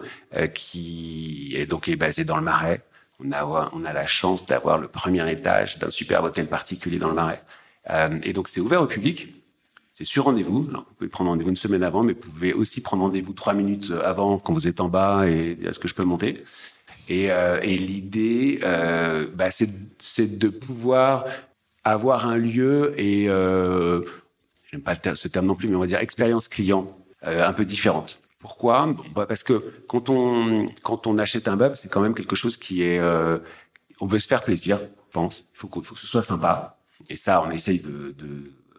[0.54, 2.82] qui est donc est basé dans le Marais.
[3.24, 7.08] On a, on a la chance d'avoir le premier étage d'un superbe hôtel particulier dans
[7.08, 7.42] le Marais.
[8.22, 9.41] et donc, c'est ouvert au public.
[10.04, 10.62] Sur rendez-vous.
[10.62, 13.92] Vous pouvez prendre rendez-vous une semaine avant, mais vous pouvez aussi prendre rendez-vous trois minutes
[14.04, 16.44] avant quand vous êtes en bas et est-ce que je peux monter.
[17.08, 21.26] Et, euh, l'idée, euh, bah, c'est de pouvoir
[21.84, 24.02] avoir un lieu et euh,
[24.70, 27.64] j'aime pas ce terme non plus, mais on va dire expérience client euh, un peu
[27.64, 28.20] différente.
[28.38, 28.94] Pourquoi?
[29.14, 32.56] Bah Parce que quand on quand on achète un meuble, c'est quand même quelque chose
[32.56, 33.38] qui est euh,
[34.00, 35.48] on veut se faire plaisir, je pense.
[35.54, 36.78] Il faut, faut que ce soit sympa.
[37.08, 38.14] Et ça, on essaye de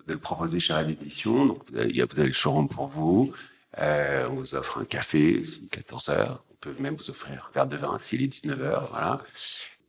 [0.07, 1.45] de le proposer chez Red Edition.
[1.45, 3.33] Donc, vous avez, vous avez le showroom pour vous.
[3.79, 6.43] Euh, on vous offre un café, 14 heures.
[6.51, 8.87] On peut même vous offrir un verre de vin s'il est 19 heures.
[8.91, 9.21] Voilà.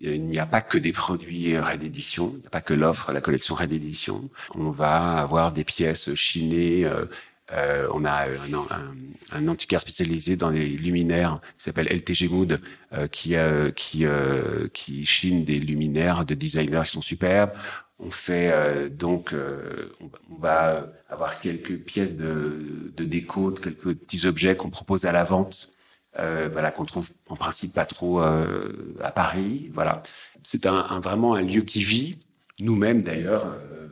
[0.01, 2.33] Il n'y a pas que des produits Red Edition.
[2.37, 4.29] Il n'y a pas que l'offre, la collection Red Edition.
[4.55, 6.85] On va avoir des pièces chinées.
[6.85, 7.07] Euh,
[7.53, 8.95] euh, on a un, un,
[9.33, 12.61] un, antiquaire spécialisé dans les luminaires qui s'appelle LTG Mood,
[12.95, 17.53] euh, qui, euh, qui, euh, qui chine des luminaires de designers qui sont superbes.
[18.01, 24.27] On fait euh, donc, euh, on, va avoir quelques pièces de, de déco, quelques petits
[24.27, 25.75] objets qu'on propose à la vente,
[26.19, 29.71] euh, voilà qu'on trouve en principe pas trop euh, à Paris.
[29.73, 30.03] Voilà,
[30.43, 32.19] c'est un, un, vraiment un lieu qui vit.
[32.61, 33.89] Nous-mêmes d'ailleurs, euh,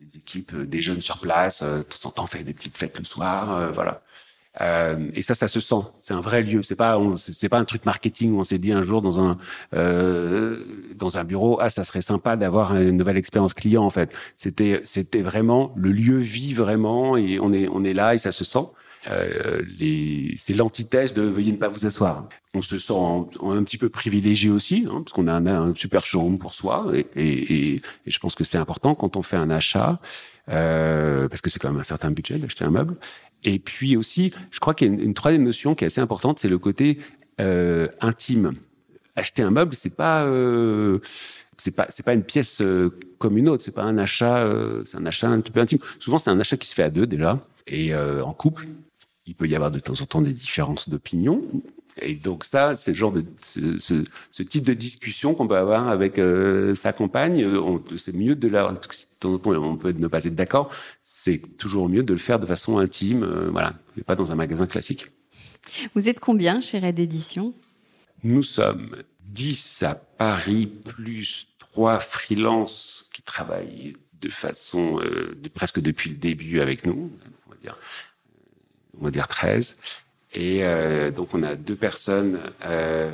[0.00, 3.04] les équipes des jeunes sur place, de temps en temps, fait des petites fêtes le
[3.04, 3.72] soir.
[3.72, 4.02] voilà.
[4.60, 5.82] Euh, et ça, ça se sent.
[6.00, 6.62] C'est un vrai lieu.
[6.62, 9.38] C'est pas, c'est pas un truc marketing où on s'est dit un jour dans un
[9.74, 10.64] euh,
[10.94, 13.84] dans un bureau, ah, ça serait sympa d'avoir une nouvelle expérience client.
[13.84, 18.14] En fait, c'était c'était vraiment le lieu vit vraiment et on est on est là
[18.14, 18.66] et ça se sent.
[19.08, 19.62] Euh,
[20.36, 22.28] c'est l'antithèse de veuillez ne pas vous asseoir.
[22.54, 26.38] On se sent un, petit peu privilégié aussi, hein, parce qu'on a un, super showroom
[26.38, 30.00] pour soi, et, et, et, je pense que c'est important quand on fait un achat,
[30.48, 32.96] euh, parce que c'est quand même un certain budget d'acheter un meuble.
[33.46, 36.40] Et puis aussi, je crois qu'il y a une, troisième notion qui est assez importante,
[36.40, 36.98] c'est le côté
[37.40, 38.52] euh, intime.
[39.14, 40.98] Acheter un meuble, c'est pas euh,
[41.56, 43.62] c'est pas c'est pas une pièce euh, comme une autre.
[43.62, 44.46] C'est pas un achat,
[44.84, 45.78] c'est un achat un petit peu intime.
[46.00, 48.66] Souvent, c'est un achat qui se fait à deux déjà et en couple.
[49.26, 51.42] Il peut y avoir de temps en temps des différences d'opinion,
[52.02, 55.56] et donc ça, c'est le genre de ce, ce, ce type de discussion qu'on peut
[55.56, 57.46] avoir avec euh, sa compagne.
[57.96, 58.74] C'est mieux de la.
[59.24, 60.70] On peut ne pas être d'accord.
[61.02, 64.34] C'est toujours mieux de le faire de façon intime, euh, voilà, et pas dans un
[64.34, 65.06] magasin classique.
[65.94, 67.54] Vous êtes combien chez Red Edition
[68.22, 75.80] Nous sommes 10 à Paris plus trois freelances qui travaillent de façon euh, de, presque
[75.80, 77.10] depuis le début avec nous.
[77.46, 77.78] On va dire,
[79.00, 79.78] on va dire 13.
[80.36, 83.10] Et euh, donc, on a deux personnes euh,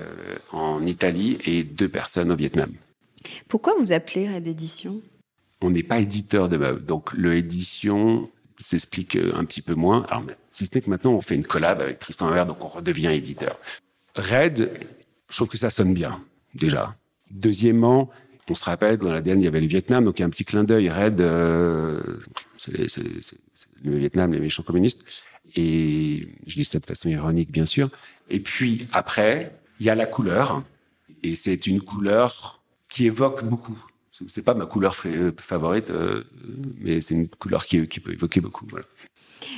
[0.51, 2.73] en Italie et deux personnes au Vietnam.
[3.49, 5.01] Pourquoi vous appelez Red Edition?
[5.61, 6.85] On n'est pas éditeur de meubles.
[6.85, 10.05] Donc, le édition s'explique un petit peu moins.
[10.11, 12.69] Alors, si ce n'est que maintenant, on fait une collab avec Tristan Vert, donc on
[12.69, 13.57] redevient éditeur.
[14.17, 14.71] Red,
[15.31, 16.21] je trouve que ça sonne bien,
[16.57, 16.97] déjà.
[17.31, 18.11] Deuxièmement,
[18.53, 20.31] on se rappelle, dans l'ADN, il y avait le Vietnam, donc il y a un
[20.31, 20.91] petit clin d'œil.
[20.91, 22.03] Red, euh,
[22.59, 25.07] c'est le Vietnam, les méchants communistes.
[25.57, 27.91] Et je dis ça de façon ironique, bien sûr.
[28.31, 30.63] Et puis après, il y a la couleur.
[31.23, 33.79] Et c'est une couleur qui évoque beaucoup.
[34.29, 36.25] C'est pas ma couleur favorite, euh,
[36.79, 38.67] mais c'est une couleur qui, qui, peut évoquer beaucoup.
[38.69, 38.85] Voilà.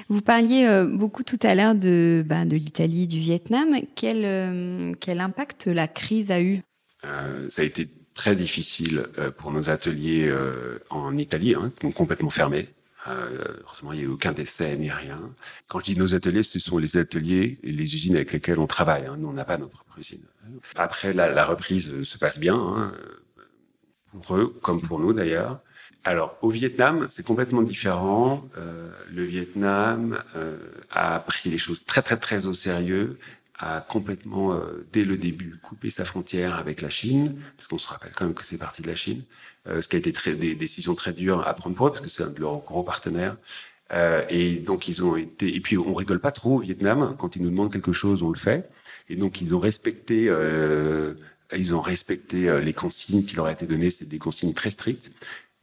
[0.08, 3.74] Vous parliez euh, beaucoup tout à l'heure de, bah, de l'Italie, du Vietnam.
[3.94, 6.60] Quel, euh, quel impact la crise a eu?
[7.04, 11.86] Euh, Ça a été très difficile euh, pour nos ateliers euh, en Italie, hein, qui
[11.86, 12.68] ont complètement fermé.
[13.06, 15.20] Euh, heureusement, il n'y a eu aucun décès ni rien.
[15.68, 18.66] Quand je dis nos ateliers, ce sont les ateliers et les usines avec lesquelles on
[18.66, 19.04] travaille.
[19.06, 19.16] Hein.
[19.18, 20.22] Nous, on n'a pas notre propre usine.
[20.74, 22.92] Après, la, la, reprise se passe bien, hein,
[24.22, 25.60] pour eux comme pour nous d'ailleurs.
[26.04, 28.46] Alors, au Vietnam, c'est complètement différent.
[28.58, 30.58] Euh, le Vietnam euh,
[30.90, 33.18] a pris les choses très, très, très au sérieux,
[33.58, 34.58] a complètement,
[34.92, 38.34] dès le début, coupé sa frontière avec la Chine, parce qu'on se rappelle quand même
[38.34, 39.22] que c'est parti de la Chine,
[39.66, 42.08] ce qui a été très, des décisions très dures à prendre pour eux, parce que
[42.08, 43.36] c'est un de leurs gros partenaires.
[44.28, 47.42] et donc ils ont été, et puis on rigole pas trop au Vietnam, quand ils
[47.42, 48.68] nous demandent quelque chose, on le fait.
[49.08, 50.28] Et donc ils ont respecté
[51.56, 54.70] ils ont respecté euh, les consignes qui leur ont été données, c'est des consignes très
[54.70, 55.12] strictes.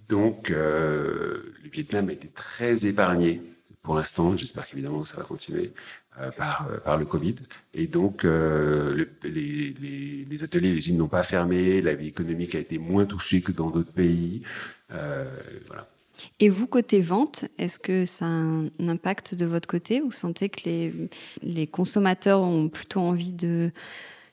[0.09, 3.41] Donc, euh, le Vietnam a été très épargné
[3.81, 4.35] pour l'instant.
[4.37, 5.73] J'espère qu'évidemment ça va continuer euh,
[6.37, 7.35] par, par le Covid.
[7.73, 11.81] Et donc, les, les, les, ateliers, les usines n'ont pas fermé.
[11.81, 14.41] La vie économique a été moins touchée que dans d'autres pays.
[14.89, 15.87] voilà.
[16.39, 20.01] Et vous, côté vente, est-ce que ça a un impact de votre côté?
[20.01, 20.93] Vous sentez que les,
[21.41, 23.71] les consommateurs ont plutôt envie de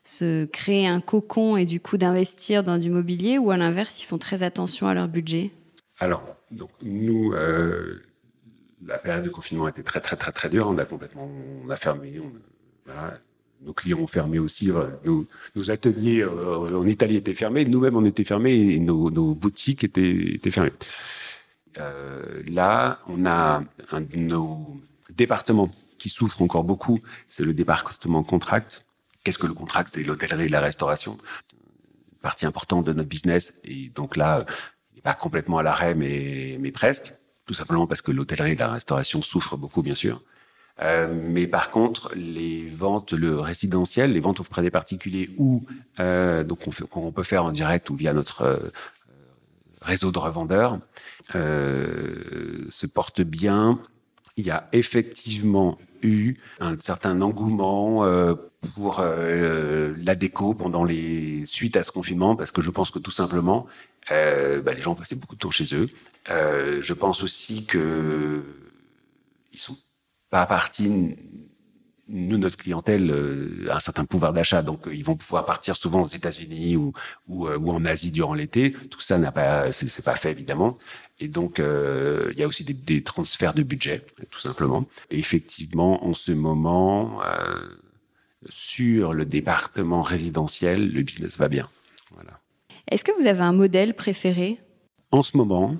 [0.03, 4.05] se créer un cocon et du coup d'investir dans du mobilier ou à l'inverse, ils
[4.05, 5.51] font très attention à leur budget?
[5.99, 8.01] Alors, donc nous, euh,
[8.85, 10.67] la période de confinement a été très très très très dure.
[10.67, 11.29] On a complètement,
[11.65, 12.21] on a fermé.
[13.61, 14.71] Nos clients ont fermé aussi.
[15.03, 17.65] Nos, ateliers euh, en Italie étaient fermés.
[17.65, 20.71] Nous-mêmes, on était fermés et nos, boutiques étaient, fermées.
[21.77, 24.79] Euh, là, on a un de nos
[25.13, 26.99] départements qui souffre encore beaucoup.
[27.27, 28.85] C'est le département contract
[29.23, 31.17] Qu'est-ce que le contrat C'est l'hôtellerie et la restauration?
[32.13, 33.59] Une partie importante de notre business.
[33.65, 34.45] Et donc là,
[34.91, 37.13] il n'est pas complètement à l'arrêt, mais, mais presque.
[37.49, 40.21] Tout simplement parce que l'hôtellerie et la restauration souffrent beaucoup, bien sûr.
[40.83, 45.65] Euh, mais par contre, les ventes, le résidentiel, les ventes auprès des particuliers ou
[45.99, 46.59] euh, donc
[46.91, 48.59] on, peut faire en direct ou via notre euh,
[49.81, 50.77] réseau de revendeurs,
[51.33, 53.79] euh, se portent bien.
[54.37, 58.05] Il y a effectivement eu un certain engouement
[58.75, 63.11] pour la déco pendant les suites à ce confinement parce que je pense que tout
[63.11, 63.65] simplement
[64.07, 65.89] bah, les gens passaient beaucoup de temps chez eux.
[66.29, 68.43] Euh, je pense aussi que
[69.53, 69.77] ils sont
[70.29, 71.15] pas partis
[72.11, 76.01] nous notre clientèle euh, a un certain pouvoir d'achat donc ils vont pouvoir partir souvent
[76.01, 76.91] aux États-Unis ou,
[77.27, 80.77] ou, ou en Asie durant l'été tout ça n'a pas c'est pas fait évidemment
[81.19, 84.85] et donc, euh, il y a aussi des, des, transferts de budget, tout simplement.
[85.11, 87.59] Et effectivement, en ce moment, euh,
[88.47, 91.69] sur le département résidentiel, le business va bien.
[92.13, 92.39] Voilà.
[92.89, 94.59] Est-ce que vous avez un modèle préféré?
[95.11, 95.75] En ce moment,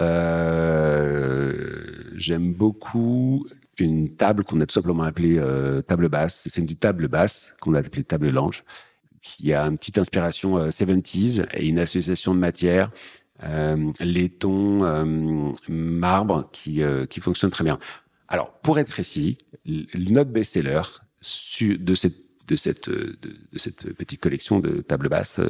[0.00, 1.74] euh,
[2.16, 3.46] j'aime beaucoup
[3.78, 6.48] une table qu'on a tout simplement appelée euh, table basse.
[6.50, 8.64] C'est une table basse qu'on a appelée table lange,
[9.22, 12.90] qui a une petite inspiration 70s euh, et une association de matières
[13.42, 15.04] euh, laiton,
[15.68, 17.78] marbre qui, qui fonctionne très bien.
[18.28, 20.82] Alors, pour être précis, notre best-seller
[21.60, 23.18] de cette de cette de,
[23.56, 25.40] cette petite collection de tables basses,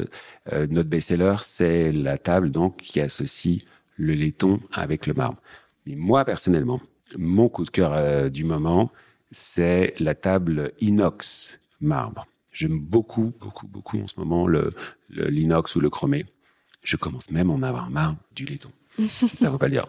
[0.53, 3.63] euh, notre best-seller, c'est la table donc qui associe
[3.97, 5.39] le laiton avec le marbre.
[5.87, 6.81] Mais moi personnellement,
[7.17, 8.91] mon coup de cœur du moment,
[9.31, 12.27] c'est la table inox marbre.
[12.53, 14.73] J'aime beaucoup, beaucoup, beaucoup en ce moment le
[15.11, 16.27] l'inox ou le chromé.
[16.83, 18.71] Je commence même à en avoir marre du laiton.
[19.09, 19.87] Ça ne veut pas le dire.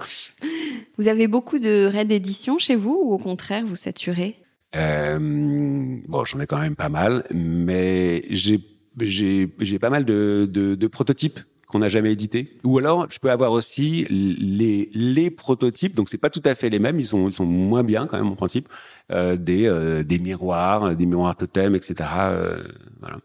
[0.98, 4.38] Vous avez beaucoup de raids d'édition chez vous ou au contraire vous saturez?
[4.38, 4.44] euh,
[4.75, 8.59] Bon, j'en ai quand même pas mal, mais j'ai
[9.01, 12.57] j'ai pas mal de, de, de prototypes qu'on n'a jamais édités.
[12.63, 16.69] Ou alors, je peux avoir aussi les, les prototypes, donc c'est pas tout à fait
[16.69, 18.69] les mêmes, ils sont, ils sont moins bien quand même en principe,
[19.11, 22.09] euh, des, euh, des miroirs, des miroirs totem, etc.
[22.17, 22.63] Euh,
[22.99, 23.17] voilà.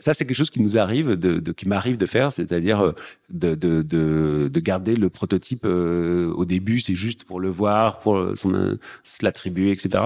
[0.00, 2.92] Ça, c'est quelque chose qui nous arrive, de, de qui m'arrive de faire, c'est-à-dire euh,
[3.28, 7.98] de, de, de, de, garder le prototype euh, au début, c'est juste pour le voir,
[7.98, 10.04] pour son, se l'attribuer, etc.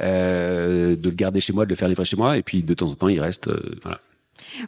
[0.00, 2.74] Euh, de le garder chez moi, de le faire livrer chez moi, et puis de
[2.74, 3.48] temps en temps, il reste.
[3.48, 4.00] Euh, voilà.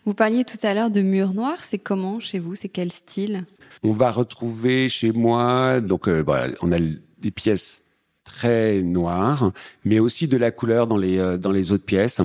[0.05, 1.63] Vous parliez tout à l'heure de murs noirs.
[1.63, 3.45] C'est comment chez vous C'est quel style?
[3.83, 7.85] On va retrouver chez moi, donc voilà, on a des pièces
[8.25, 9.53] très noires,
[9.85, 12.21] mais aussi de la couleur dans les dans les autres pièces.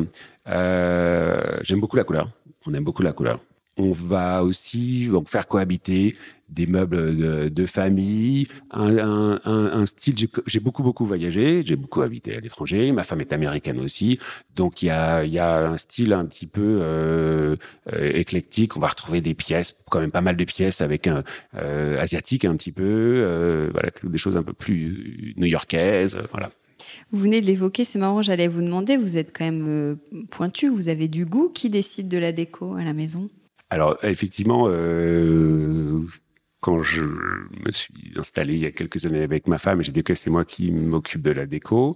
[0.47, 2.29] Euh, J'aime beaucoup la couleur.
[2.65, 3.39] On aime beaucoup la couleur.
[3.77, 6.15] On va aussi donc, faire cohabiter
[6.49, 10.15] des meubles de, de famille, un, un, un, style.
[10.45, 12.91] J'ai beaucoup beaucoup voyagé, j'ai beaucoup habité à l'étranger.
[12.91, 14.19] Ma femme est américaine aussi,
[14.55, 17.55] donc il y a, y a un style un petit peu euh,
[17.93, 18.77] euh, éclectique.
[18.77, 21.23] On va retrouver des pièces, quand même pas mal de pièces avec un
[21.55, 26.51] euh, asiatique un petit peu, euh, voilà des choses un peu plus new-yorkaises, voilà.
[27.11, 29.95] Vous venez de l'évoquer, c'est marrant, j'allais vous demander, vous êtes quand même euh,
[30.29, 31.49] pointu, vous avez du goût.
[31.49, 33.29] Qui décide de la déco à la maison?
[33.69, 36.03] Alors, effectivement, euh,
[36.65, 40.01] quand je me suis installé il y a quelques années avec ma femme, j'ai dit
[40.01, 41.95] que c'est moi qui m'occupe de la déco.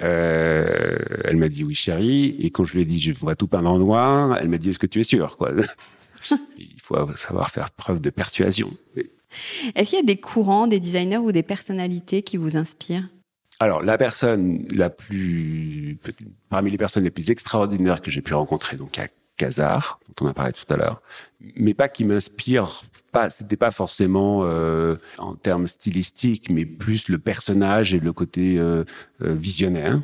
[0.00, 2.34] Euh, elle m'a dit oui, chérie.
[2.40, 4.70] Et quand je lui ai dit je vois tout peindre en noir, elle m'a dit
[4.70, 5.52] est-ce que tu es sûr quoi?
[6.58, 8.72] Il faut savoir faire preuve de persuasion.
[9.76, 13.08] Est-ce qu'il y a des courants, des designers ou des personnalités qui vous inspirent?
[13.60, 15.96] Alors, la personne la plus,
[16.50, 19.06] parmi les personnes les plus extraordinaires que j'ai pu rencontrer, donc à
[19.36, 21.00] Casar, dont on a parlé tout à l'heure,
[21.54, 22.82] mais pas qui m'inspire
[23.12, 28.58] pas, c'était pas forcément euh, en termes stylistiques, mais plus le personnage et le côté
[28.58, 28.84] euh,
[29.22, 30.00] euh visionnaire.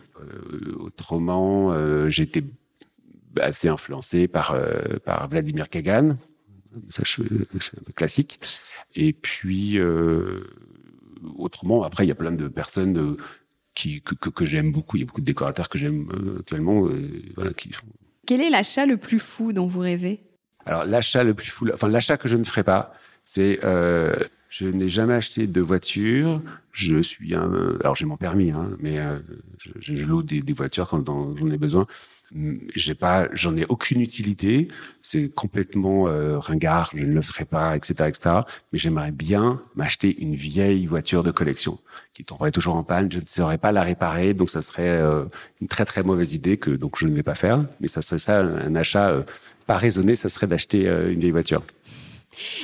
[0.78, 1.72] Autrement,
[2.08, 2.44] j'étais
[3.40, 4.56] assez influencé par
[5.04, 6.16] par Vladimir Kagan,
[6.88, 8.40] ça c'est un peu classique.
[8.96, 9.78] Et puis
[11.36, 13.16] autrement, après il y a plein de personnes
[13.74, 14.96] qui que, que, que j'aime beaucoup.
[14.96, 16.08] Il y a beaucoup de décorateurs que j'aime
[16.40, 16.88] actuellement,
[17.36, 17.70] voilà, qui
[18.26, 20.27] Quel est l'achat le plus fou dont vous rêvez?
[20.68, 22.92] Alors l'achat le plus fou, enfin l'achat que je ne ferai pas,
[23.24, 24.14] c'est euh,
[24.50, 26.42] je n'ai jamais acheté de voiture.
[26.72, 27.50] Je suis un,
[27.80, 29.18] alors j'ai mon permis, hein, mais euh,
[29.80, 31.86] je, loue des voitures quand j'en ai besoin.
[32.74, 34.68] J'ai pas, j'en ai aucune utilité.
[35.00, 36.90] C'est complètement euh, ringard.
[36.94, 38.36] Je ne le ferai pas, etc., etc.
[38.72, 41.78] Mais j'aimerais bien m'acheter une vieille voiture de collection
[42.12, 43.10] qui tomberait toujours en panne.
[43.10, 45.24] Je ne saurais pas la réparer, donc ça serait euh,
[45.60, 47.64] une très très mauvaise idée que donc je ne vais pas faire.
[47.80, 49.22] Mais ça serait ça un, achat euh,
[49.66, 50.14] pas raisonné.
[50.14, 51.62] Ça serait d'acheter une vieille voiture.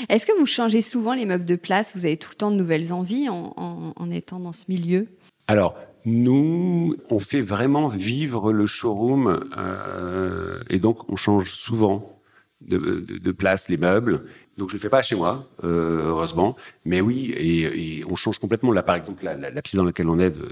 [0.09, 1.93] Est-ce que vous changez souvent les meubles de place?
[1.95, 5.09] Vous avez tout le temps de nouvelles envies en, en, en étant dans ce milieu?
[5.49, 5.75] Alors,
[6.05, 12.21] nous, on fait vraiment vivre le showroom euh, et donc on change souvent
[12.61, 14.25] de, place les meubles.
[14.57, 18.39] Donc je le fais pas chez moi, euh, heureusement, mais oui, et, et, on change
[18.39, 18.71] complètement.
[18.71, 20.49] Là, par exemple, la, la, la, pièce dans laquelle on est, de,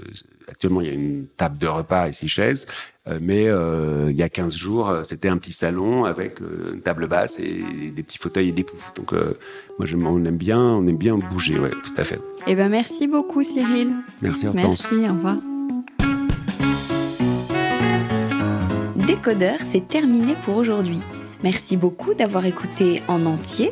[0.49, 2.67] actuellement, il y a une table de repas et six chaises,
[3.07, 6.81] euh, mais euh, il y a 15 jours, c'était un petit salon avec euh, une
[6.81, 8.93] table basse et des petits fauteuils et des poufs.
[8.95, 9.37] Donc euh,
[9.79, 12.19] moi, on aime bien, on aime bien bouger, ouais, tout à fait.
[12.47, 13.91] Eh ben, merci beaucoup, Cyril.
[14.21, 14.89] Merci, Hortense.
[14.91, 15.37] Merci, au revoir.
[19.05, 20.99] Décodeur, c'est terminé pour aujourd'hui.
[21.43, 23.71] Merci beaucoup d'avoir écouté en entier.